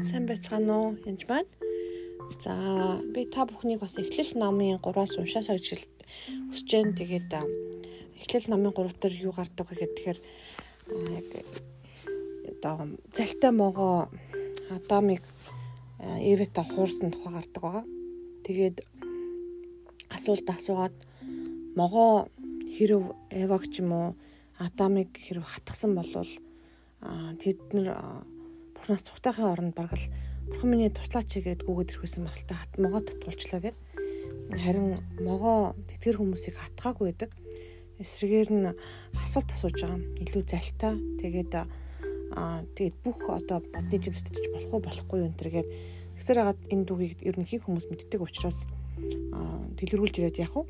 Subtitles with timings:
[0.00, 0.90] Сайн байцгаана уу?
[1.04, 1.44] Янж байна.
[2.40, 2.54] За,
[3.12, 5.84] би та бүхнийг бас Эхлэл номын 3-аас уншаасаа гэж
[6.48, 6.96] хүсэж байна.
[6.96, 7.28] Тэгээд
[8.24, 10.18] Эхлэл номын 3 дээр юу гардаг вэ гэхээр
[11.20, 11.28] яг
[12.48, 14.08] одоо залтай могоо
[14.72, 15.20] Адамыг
[16.00, 17.84] Эвэта хуурсан тухай гардаг байгаа.
[18.48, 18.76] Тэгээд
[20.08, 20.96] асуулт асуугаад
[21.76, 22.32] могоо
[22.72, 24.08] хэрв Эваг ч юм уу
[24.56, 26.32] Адамыг хэрв хатгсан болвол
[27.36, 28.24] тэд нар
[28.80, 30.00] Бурханаас цухтахын оронд баргал
[30.48, 33.76] Бурхан миний туслаач гэгээд гүгээд ирхсэн байх л та хат могоо татгуулчлаа гэд.
[34.56, 37.30] Харин могоо тэтгэр хүмүүсийг хатгаагүй байдаг.
[38.00, 38.72] Эсрэгээр нь
[39.20, 40.00] асуулт асууж байгаа.
[40.24, 40.96] Илүү залтай.
[41.20, 45.68] Тэгээд аа тэгээд бүх одоо бодны жимсдэж болох уу болохгүй юу энэ төргээд
[46.16, 48.64] тэгсээр хагаад энэ дүүгийг ерөнхий хүмүүс мэддэг учраас
[49.36, 50.64] аа дэлгэрүүлж ирээд яах вэ?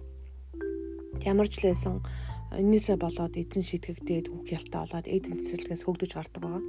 [1.30, 2.02] Ямар ч л байсан
[2.50, 6.62] энээсээ болоод эзэн шийтгэгдээд үг ялтаа болоод эдэн цэцэрлэгээс хөгдөж гардаг байгаа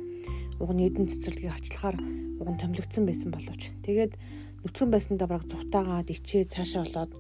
[0.62, 1.98] уг нь эдэн цэцэрлэгийг ачлахаар
[2.42, 4.14] уг нь томилогдсон байсан боловч тэгээд
[4.62, 7.12] нүцгэн байсандаа бараг зүхтаагаад ичээ цаашаа болоод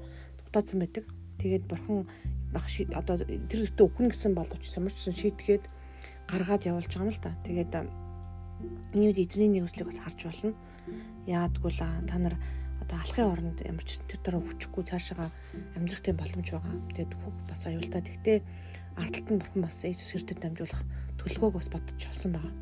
[0.45, 1.05] дутаадсан байдаг.
[1.41, 2.05] Тэгээд бурхан
[2.53, 3.15] баг одоо
[3.49, 5.63] тэр өтөө үхэн гэсэн боловч самарчсан шийтгээд
[6.29, 7.33] гаргаад явуулж байгаа юм л та.
[7.41, 7.71] Тэгээд
[8.93, 10.53] энэ үед эзний нэгүслийг бас харж болно.
[11.25, 12.37] Яадгүй л та нар
[12.91, 15.31] одоо алхахын оронд ямар ч тэр дараа хүчгүй цаашаага
[15.79, 16.75] амьдрахтай боломж байгаа.
[16.91, 18.03] Тэгээд хөх бас аюултай.
[18.03, 18.37] Тэгтээ
[18.99, 20.83] ардталт нь бурхан бас Иесус Христэд дамжуулах
[21.23, 22.53] төлөвлөгөөг бас бодож болсон байгаа.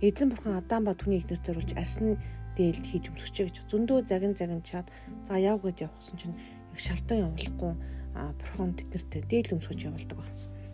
[0.00, 2.16] Эзэн бурхан Адам ба түүний эхнэр зориулж арьсны
[2.56, 4.88] дээлд хийж өмсгөчэй гэж зөндөө загин загин чад
[5.28, 6.36] за яв гэд явахсан чинь
[6.72, 7.72] яг шалтан явуулахгүй
[8.16, 10.28] бурхан тэднэрт дээл өмсгөж явуулдаг баг.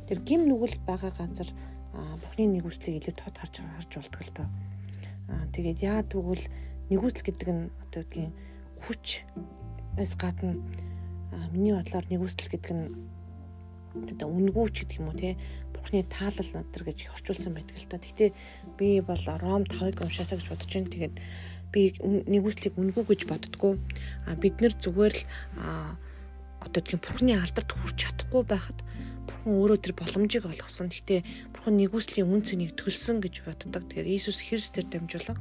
[0.07, 1.51] Тэр гим нүгэл байгаа газар
[2.23, 4.49] бурхны нэгүслийг илүү тод харж харж болдог л доо.
[5.27, 6.47] Аа тэгээд яа тэгвэл
[6.95, 8.31] нэгүсэл гэдэг нь одоо үггийн
[8.85, 9.25] хүч
[9.99, 10.59] эс гадна
[11.53, 12.87] миний бодлоор нэгүсэл гэдэг нь
[13.93, 15.37] одоо үнгүү ч гэдэг юм уу те
[15.73, 18.01] бурхны таалал надэр гэж орчуулсан байдаг л та.
[18.01, 18.31] Гэхдээ
[18.79, 20.93] би бол Ром 5-ыг уншаасаа гэж бодож байна.
[20.95, 21.17] Тэгээд
[21.73, 23.77] би нэгүслийг үнгүү гэж боддгоо.
[24.29, 25.23] А бид нэр зүгээр л
[26.65, 28.79] одоо тийм бурхны алдарт хүрч чадахгүй байхад
[29.29, 30.89] бурхан өөрөө тэр боломжийг олгосон.
[30.89, 31.21] Гэхдээ
[31.53, 33.85] бурхан нэгүслийн үн цэнийг төлсөн гэж боддог.
[33.93, 35.37] Тэгэхээр Иесус Христээр дамжуулан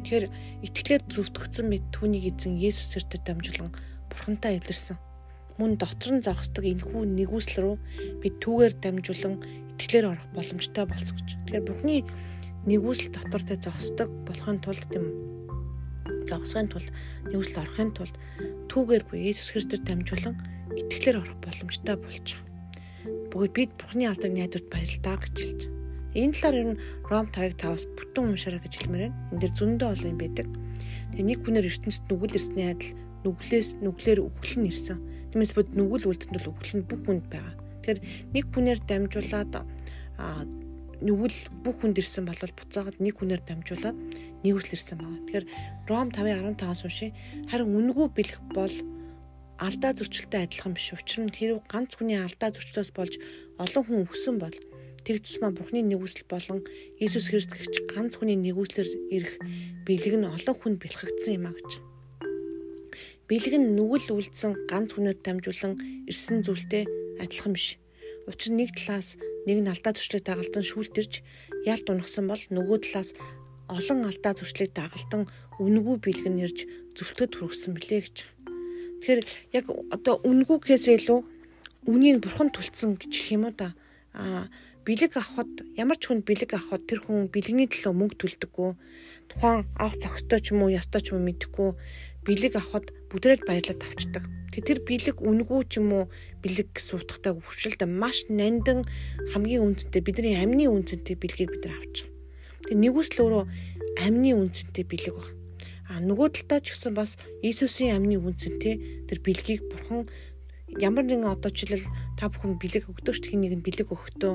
[0.00, 0.26] тэгэхээр
[0.64, 3.70] итгэлээр зөвтгөгдсөн мэд түүнийг эзэн Иесус Христээр дамжуулан
[4.08, 4.96] бурхантай эвлэрсэн.
[5.60, 7.76] Мөн дотор нь зогсдог энэхүү нэгүсэл рүү
[8.24, 9.34] бид түүгээр дамжуулан
[9.76, 11.28] итгэлээр орох боломжтой болсон гэж.
[11.48, 11.94] Тэгэхээр Бурхны
[12.68, 15.04] нэгүсэл дотор тэ зогсдог болохын тулд тийм
[16.28, 16.88] зогсохын тулд
[17.32, 18.14] нэгүсэл орохын тулд
[18.68, 20.36] түүгээр буюу Иесус Христээр дамжуулан
[20.76, 22.48] итгэлээр орох боломжтой болж байгаа.
[23.32, 25.79] Бөгөөд бид Бурхны алдрыг найдварт баярлалаа гэж хэлж.
[26.14, 29.18] Энэ талаар ер нь Ром 5-5-аас бүтэн уншаарай гэж хэлмээр байна.
[29.30, 30.46] Энд дэр зөндөө олон юм байдаг.
[31.14, 34.98] Тэгээ нэг хүнээр ертөнцид нүгэл ирсний адил нүглээс нүглээр үхэл нь ирсэн.
[35.30, 37.54] Тиймээс bod нүгэл үлдэнд бол үхэл нь бүх хүнд байгаа.
[37.54, 38.00] Тэгэхээр
[38.34, 39.52] нэг хүнээр дамжуулаад
[41.00, 43.98] нүгэл бүх хүнд ирсэн бол буцаагаад нэг хүнээр дамжуулаад
[44.42, 45.22] нэгүсэл ирсэн байна.
[45.30, 45.46] Тэгэхээр
[45.88, 47.14] Ром 5:15-аас уншия.
[47.48, 48.74] Харин үнгүй бэлэх бол
[49.60, 50.92] алдаа зөрчилтэй адилхан биш.
[50.96, 53.14] Учир нь хэрв ганц хүний алдаа зөрчлөөс болж
[53.60, 54.56] олон хүн өгсөн бол
[55.04, 56.64] тэгж тусмаа Бурхны нэгүсэл болон
[57.00, 59.34] Иесус Христ гэгч ганц хүний нэгүслэр ирэх
[59.86, 61.70] бэлэг нь олон хүнд бэлхэгдсэн юм а гэж.
[63.28, 65.74] Бэлэг нь нүгэл үлдсэн ганц хүнээр дамжуулан
[66.10, 66.84] ирсэн зүйлтэй
[67.22, 67.78] адилхан биш.
[68.28, 69.16] Учир нь нэг талаас
[69.46, 71.12] нэг нь алдаа зөрчлийг дагалдан шүүлтэрч
[71.64, 73.10] ялт унахсан бол нөгөө талаас
[73.70, 75.30] олон алдаа зөрчлийг дагалдан
[75.62, 76.58] үнгүү бэлгэн нэрж
[76.98, 78.16] зөвлөд хүргэсэн билээ гэж.
[79.00, 79.20] Тэгэхээр
[79.56, 81.20] яг одоо үнгүүгээс илүү
[81.88, 83.72] үнийг бурхан тулцсан гэж хэлэх юм уу да.
[84.12, 84.50] Аа
[84.86, 88.70] бэлэг авахд ямар ч хүн бэлэг авахд тэр хүн бэлгэний төлөө мөнгө төлдөггүй.
[89.28, 91.70] Тухайн авах зохистой ч юм уу ястой ч юм уу мэдэхгүй
[92.24, 94.24] бэлэг авахд бүдрээд баярлаад авчдаг.
[94.50, 96.04] Тэгээ тэр бэлэг үнгүү ч юм уу
[96.40, 98.88] бэлэг суутахтай хөвшөлт маш нандин
[99.36, 102.08] хамгийн үнэтэй бидний амны үнцэнтэй бэлгийг бид нар авчих.
[102.64, 103.44] Тэгээ нэгүсэл өөрөө
[104.00, 105.28] амны үнцэнтэй бэлэг баг.
[105.90, 110.08] А нөгөө талдаа ч гэсэн бас Иесусийн амны үнцэнтэй тэр бэлгийг бурхан
[110.78, 114.34] ямар нэгэн одоо жишээл та бүхэн бэлэг өгдөөч хин нэг нь бэлэг өгөхдөө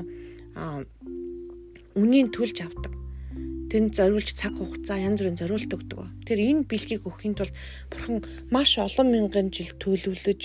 [1.96, 2.96] үнийн төлж авдаг
[3.70, 6.00] тэнд зориулж цаг хугацаа янз бүрийн зориулт өгдөг.
[6.24, 7.54] Тэр энэ бэлгийг өгөхийн тулд
[7.90, 8.22] бурхан
[8.54, 10.42] маш олон мянган жил төлөвлөж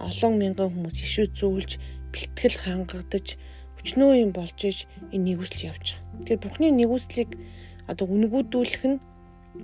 [0.00, 1.70] олон мянган хүмүүс ишүү зүүлж
[2.10, 3.36] бэлтгэл хангагдаж
[3.78, 6.24] өчнөө юм болж иж энэ нэгүсэл явж байгаа.
[6.24, 7.30] Тэгэхээр бурхны нэгүслийг
[7.86, 8.98] одоо үнгүүдүүлэх нь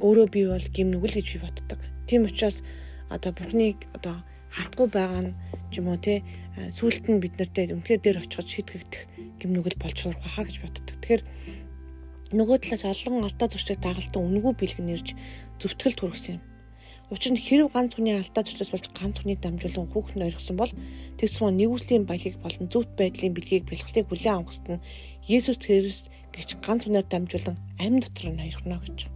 [0.04, 1.80] өөрөө бий бол гим нүгэл гэж би боддог.
[2.04, 2.60] Тийм учраас
[3.08, 5.32] одоо бурхныг одоо харахгүй байгаа нь
[5.78, 6.22] юм уу те
[6.74, 9.02] сүулт нь бид нартэй үнхээр дээр очиход шийтгэгдэх
[9.38, 10.84] гим нүгэл болж сурах хаа гэж боддог.
[11.00, 11.22] Тэгэхээр
[12.34, 15.08] нөгөө талаас олон алдаа зурчиг дагалдан үнгүй бэлгэн нэрж
[15.62, 16.42] зөвтгөл түргсэн юм.
[17.10, 20.70] Учир нь хэрв ганц хүний алдаа зурчаас болж ганц хүний дамжуулан хүүхэн ойлгосон бол
[21.18, 24.78] тэгсмээ нэгүслийн баягийг болон зөвхт байдлын бэлгийг бэлгэлтийг бүлээн авахст нь
[25.26, 29.10] Есүс Христ гэж ганц хүнээр дамжуулан амь дотор нь хаярхна гэж.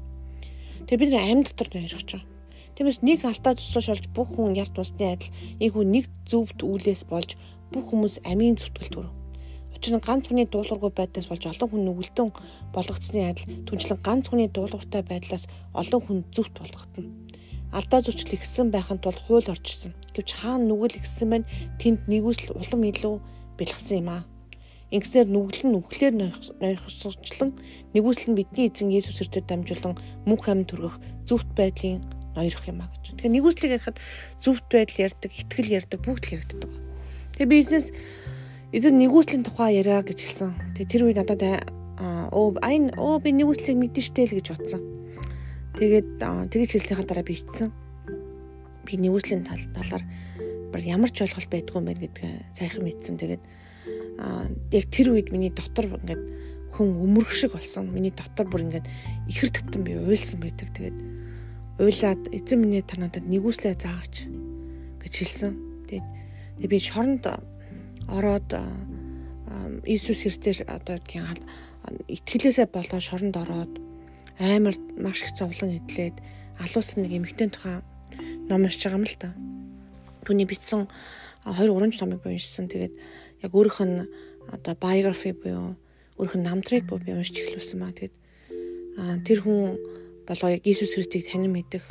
[0.91, 2.34] Тэгээ бид амьд дотор нойрч байгаа.
[2.75, 5.31] Тиймээс нэг алдаа тусууш олж бүх хүн ялт усны адил
[5.63, 7.39] ийхүү нэг зөвд үүлээс болж
[7.71, 9.15] бүх хүмүүс амийн зүтгэл төрөв.
[9.75, 12.29] Учир нь ганц хүний дуулуургүй байдлаас болж олон хүн нүгэлтэн
[12.75, 17.11] болгогдсны адил түнчлэн ганц хүний дуулууртай байдлаас олон хүн зүвт болгогдно.
[17.75, 19.95] Алдаа зөрчил ихсэн байхын тулд хууль орчсон.
[20.15, 21.51] Гэвч хаана нүгэл ихсэн байна
[21.83, 23.15] тэнд нэгүсэл улам илүү
[23.59, 24.23] бэлгсэн юм аа.
[24.95, 26.15] Ингэсээр нүгэл нь нүглээр
[26.63, 27.51] нойрхоцчлон
[27.99, 31.99] нэгүсэл нь бидний эзэн Есүс Христэд дамжуулан мөнх амьд төргөх зөвхт байдлын
[32.35, 33.15] ноёрох юм а гэж.
[33.15, 33.99] Тэгэхээр нэгүслийг ярихад
[34.43, 36.71] зөвхт байдал ярьдаг, ихтгэл ярьдаг, бүгд л яригддаг.
[37.39, 37.87] Тэгээ бизнес
[38.75, 40.51] эзэн нэгүслийн тухай яриа гэж хэлсэн.
[40.75, 41.43] Тэгээ тэр үед надад
[42.35, 44.83] оо айн оо би нэгүслийг мэдэн штэ л гэж бодсон.
[45.79, 47.71] Тэгээд тэгж хэлсэнийхаа дараа би ицсэн.
[48.83, 50.03] Би нэгүслийн тал талаар
[50.75, 53.15] бар ямар ч ойлголт байдгүй юм байна гэдгээ сайхан мэдсэн.
[53.15, 53.43] Тэгээд
[54.75, 56.23] яг тэр үед миний дотор ингээд
[56.75, 57.95] хүн өмөрөх шиг болсон.
[57.95, 58.87] Миний дотор бүр ингээд
[59.31, 60.75] ихэр татан би уйлсан байдаг.
[60.75, 60.99] Тэгээд
[61.79, 64.31] уйлаад эзэн минь та надад нэгүслээ заагч
[65.03, 65.53] гэж хэлсэн.
[65.91, 67.27] Тэгээд би шоронд
[68.07, 68.49] ороод
[69.83, 71.27] Иесус Христээр одоо гин
[72.07, 73.73] итгэлээсээ болоо шоронд ороод
[74.39, 76.23] амар маш их зовлон идлээд
[76.63, 77.83] алуусан нэг эмэгтэй тухай
[78.47, 79.35] ном уншиж байгаа юм л та.
[80.23, 80.87] Түүний бичсэн
[81.43, 82.71] 2 3 номыг уншсан.
[82.71, 82.95] Тэгээд
[83.43, 84.07] яг өөрийнх нь
[84.47, 85.75] одоо biography буюу
[86.19, 87.93] өөрийнх нь намтрыг би уншиж эхлүүлсэн маа.
[87.93, 88.15] Тэгээд
[89.27, 89.75] тэр хүн
[90.29, 91.85] болоо яг Иесус Христийг танин мэдэх,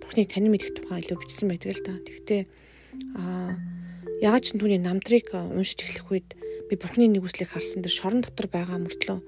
[0.00, 1.92] Бурхныг танин мэдэх тухай илүү бичсэн байдаг л та.
[2.00, 2.48] Тэгвэл
[3.16, 3.56] аа
[4.20, 6.28] яаж ч түүний намдрыг уншиж эхлэх үед
[6.68, 9.20] би Бурхны нэгүслийг харсан дээр шорон дотор байгаа мөртлөө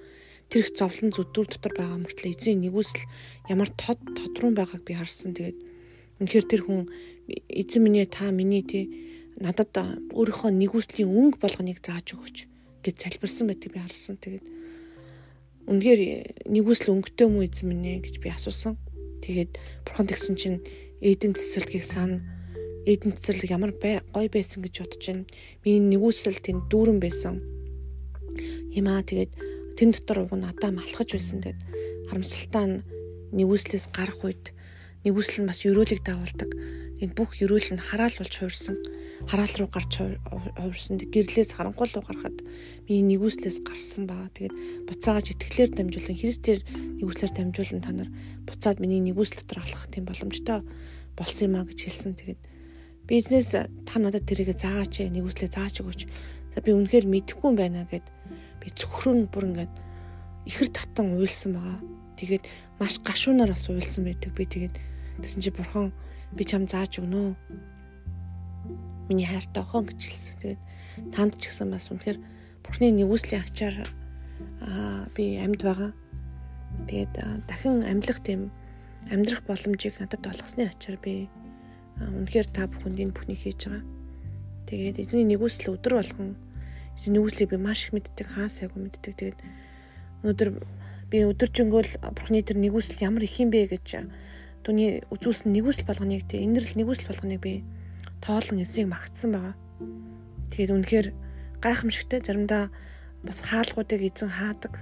[0.49, 3.05] тэр их зовлон зүдүр дотор байгаа мөртлөө эзэн нэгүсэл
[3.53, 5.37] ямар тод тодрун байгааг би харсан.
[5.37, 5.59] Тэгээд
[6.25, 6.89] үнэхээр тэр хүн
[7.53, 8.89] эзэн минь та миний тий
[9.37, 9.77] надад
[10.17, 12.37] өөрийнхөө нэгүслийн өнгө болгоныг зааж өгөөч
[12.81, 14.17] гэж залбирсан байдгийг би харсан.
[14.17, 14.45] Тэгээд
[15.69, 18.81] үнэхээр нэгүсэл өнгөтэй мүү эзэн минь гэж би асуусан.
[19.21, 20.59] Тэгээд бурхан тэгсэн чинь
[21.05, 22.25] эдэн цэцэрлэгийг сан
[22.89, 25.29] эдэн цэцэрлэг ямар гой байсан гэж бодож байна.
[25.61, 27.45] Миний нэгүсэл тэнд дүүрэн байсан.
[28.73, 29.33] Ямаа тэгээд
[29.77, 31.45] тэн дотор уг надаа малхаж байсан.
[31.45, 31.61] Тэгээд
[32.09, 32.77] харамсалтай нь
[33.37, 34.57] нэгүслээс гарах үед
[35.05, 36.51] нэгүсэл нь бас өрөөлөг даавалдаг.
[36.99, 38.77] Энд бүх өрөөл нь хараал болж хуурсан
[39.27, 41.03] хараал руу гарч хувирсан.
[41.03, 42.39] Гэрлээс харанхуй руу гарахад
[42.87, 44.31] миний нэгүслээс гарсан баа.
[44.31, 46.61] Тэгээд буцааж итгэлээр дамжуулан Христээр
[47.03, 48.11] нэгүслээр дамжуулан та нар
[48.47, 50.63] буцаад миний нэгүсэл дотор алхах тийм боломжтой
[51.19, 52.15] болсон юм а гэж хэлсэн.
[52.15, 52.41] Тэгээд
[53.11, 56.01] бизнес та надад тэрийг заагаач нэгүслээ зааж өгөөч.
[56.55, 58.07] За би үнэхээр мэдэхгүй юм байна гэд
[58.63, 59.75] би зөвхрөн бүр ингээд
[60.47, 61.79] ихэр татан уйлсан байгаа.
[62.23, 62.45] Тэгээд
[62.79, 64.31] маш гашуунаар бас уйлсан байдаг.
[64.39, 64.75] Би тэгээд
[65.19, 65.91] тэгсэн чи бурхан
[66.37, 67.37] би чам зааж өгнө
[69.09, 70.35] миний хайртай охин гэж хэлсэн.
[70.41, 70.61] Тэгээд
[71.15, 72.19] танд ч гэсэн бас үнэхээр
[72.63, 73.77] Бурхны нэгүслийн ачаар
[74.61, 75.93] аа би амьд байгаа.
[76.85, 77.13] Тэгээд
[77.49, 78.53] дахин амьлах тийм
[79.09, 81.33] амьдрах боломжийг надад олгосны ачаар би
[81.97, 83.85] үнэхээр та бүхэнд энэ бүхнийг хийж байгаа.
[84.69, 86.37] Тэгээд эзний нэгүсэл өдөр болгон
[86.93, 89.15] эзний нэгүслийг би маш их мэддэг, хаа сайгүй мэддэг.
[89.17, 89.41] Тэгээд
[90.23, 90.49] өнөөдөр
[91.09, 93.87] би өдөржингөөл Бурхны тэр нэгүсэл ямар их юм бэ гэж
[94.69, 97.65] түүний үзүүлсэн нэгүсэл болгоныг тэг инэрл нэгүсэл болгоныг би
[98.21, 99.57] тоолон эсийг магтсан байгаа.
[100.53, 101.09] Тэгээд үнэхээр
[101.65, 102.69] гайхамшигтай заримдаа
[103.25, 104.77] бас хаалгуудыг эзэн хаадаг.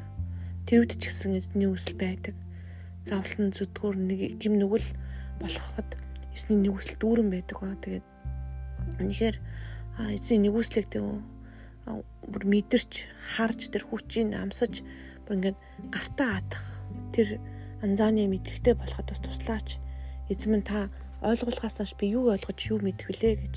[0.66, 2.35] Тэр үед ч гэсэн эзний үсэл байдаг.
[3.07, 4.90] Завлан зүдгүүр нэг гим нүгэл
[5.38, 5.95] болоход
[6.35, 7.78] эзний нэгүсэл дүүрэн байдаг ба.
[7.78, 8.07] Тэгээд
[9.07, 9.37] үнэхээр
[10.19, 11.07] эзний нэгүслийг тэг
[12.26, 13.07] бүр мэдэрч
[13.38, 14.83] харж тэр хүчийг амсаж
[15.31, 15.59] бүр ингээд
[15.95, 16.64] гартаа хатах
[17.14, 17.38] тэр
[17.87, 19.78] анзааны мэдлэгтэй болоход бас туслаач.
[20.26, 20.90] Эзэм нь та
[21.23, 23.55] ойлгуулахаас нааш би юу ойлгож юу мэдэх вүлээ гэж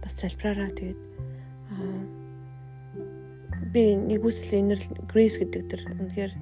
[0.00, 1.00] бас залбираараа тэгээд
[3.72, 6.32] би нэгүсэл энерл Грейс гэдэг дэр үнэхээр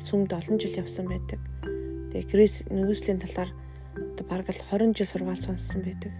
[0.00, 1.40] сүмд олон жил явсан байдаг.
[2.12, 3.52] Тэгээ Грейс нэгүслийн талаар
[4.28, 6.12] бараг л 20 жил сургаал сонссон байдаг.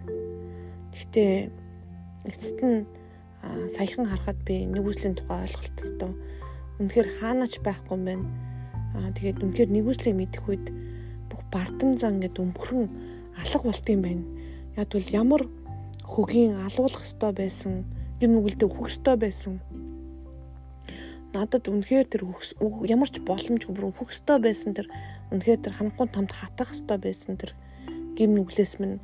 [0.96, 1.52] Гэхдээ
[2.24, 2.88] эцэст нь
[3.68, 6.16] саяхан харахад би нэгүслийн тухай ойлголттой
[6.80, 8.24] үнэхээр хаанаач байхгүй байна.
[8.96, 10.66] Аа тэгээд үнэхээр нэгүслийг мэдэх үед
[11.28, 12.88] бүх бардам зан гэдэг өмхрөн
[13.36, 14.24] алга болт юм байна.
[14.76, 15.42] Яг бол ямар
[16.04, 17.84] хөгийн алуулах ёстой байсан,
[18.20, 19.60] гин нүгэлдээ өгөх ёстой байсан.
[21.36, 22.24] Надад үнэхээр тэр
[22.88, 24.88] ямар ч боломж бүр өгөх ёстой байсан тэр
[25.28, 27.52] үнэхээр тэр ханхуун тамд хатах ёстой байсан тэр
[28.16, 28.96] гим нүглээс минь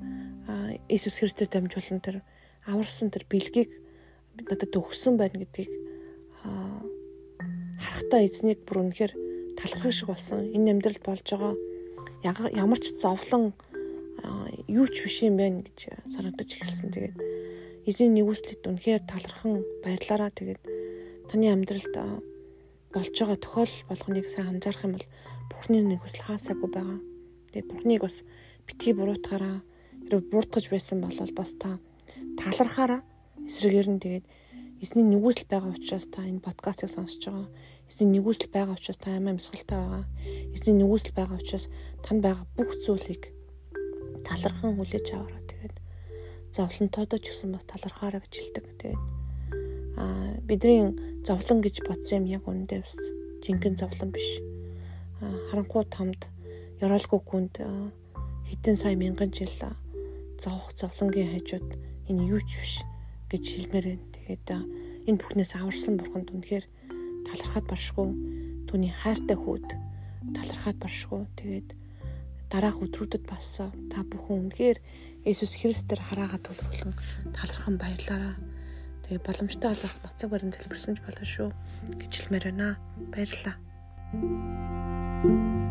[0.88, 2.24] Иесус Христэд дамжуулан тэр
[2.64, 3.70] аварсан тэр бэлгийг
[4.40, 5.70] надад өгсөн байна гэдгийг
[7.84, 9.12] харахтаа эзнийг бүр үнэхээр
[9.64, 10.44] талархах шиг болсон.
[10.52, 11.54] Энэ амьдрал болж байгаа
[12.52, 13.56] ямар ч зовлон
[14.68, 16.92] юу ч биш юм байна гэж санагдаж эхэлсэн.
[16.92, 17.16] Тэгээд
[17.88, 20.60] эзний нэгүслэд үнэхээр талархан баярлаараа тэгээд
[21.28, 21.94] таны амьдралд
[22.92, 25.08] болж байгаа тохиолдол болгоныг сайн анзаарах юм бол
[25.50, 27.00] Бурхны нэгүсэл хаасаагүй байгаа.
[27.52, 28.16] Тэгээд Бурхныг бас
[28.64, 29.60] битгий буруутгаараа
[30.08, 31.76] хэрэг бууртгаж байсан бол бас та
[32.40, 33.00] талархаараа
[33.44, 34.24] эсрэгээр нь тэгээд
[34.80, 37.48] эзний нэгүсэл байгаа учраас та энэ подкастыг сонсож байгаа.
[37.88, 40.04] Эзний нэгүсэл байгаа учраас та амиа мясгалтай байгаа.
[40.54, 41.66] Эзний нэгүсэл байгаа учраас
[42.04, 43.30] танд байгаа бүх зүйлийг
[44.24, 45.76] талархан хүлээж аваараа тэгээд
[46.54, 48.64] зовлонтойдоо ч гэсэн бас талархаараа гэж хэлдэг.
[48.80, 49.02] Тэгээд
[50.00, 52.96] аа бидний зовлон гэж бодсон юм яг үүндээ бас
[53.44, 54.28] жинхэнэ зовлон биш.
[55.20, 56.20] Аа харанхуй тамд
[56.80, 57.54] ёроолгүй гүнд
[58.48, 59.52] хэдэн сая мянган жил
[60.40, 61.68] зовх зовлонгийн хажууд
[62.08, 62.74] энэ юу ч биш
[63.30, 64.06] гэж хэлмээр байна.
[64.14, 64.48] Тэгээд
[65.08, 66.64] энэ бүхнээс аварсан бурханд үнэхээр
[67.26, 68.08] талархаад баршгүй
[68.68, 69.68] түүний хайртай хүүд
[70.34, 71.22] талархаад баршгүй.
[71.38, 71.68] Тэгээд
[72.50, 74.78] дараах өдрүүдэд бас та бүхэн үнэхээр
[75.26, 76.94] Иесус Христээр хараагаад тулгуурлан
[77.34, 78.36] талархан баярлаарай.
[79.06, 81.48] Тэгээ боломжтой бол бас ноцог барин залбирсан ч болно шүү
[81.98, 82.78] гэж хэлмээр байна.
[83.12, 83.56] Баярлалаа.
[84.14, 85.63] thank you